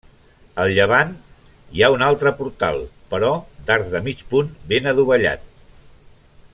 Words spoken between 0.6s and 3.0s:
Al llevant hi ha un altre portal,